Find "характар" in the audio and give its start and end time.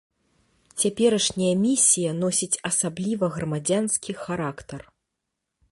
4.25-4.81